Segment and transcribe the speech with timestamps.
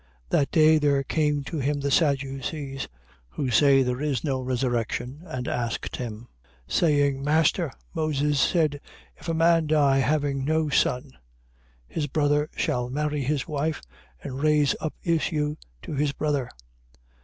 [0.31, 0.31] 22:23.
[0.39, 2.87] That day there came to him the Sadducees,
[3.29, 6.27] who say there is no resurrection; and asked him,
[6.67, 6.71] 22:24.
[6.73, 8.81] Saying: Master, Moses said:
[9.17, 11.11] If a man die having no son,
[11.87, 13.79] his brother shall marry his wife
[14.23, 16.49] and raise up issue to his brother.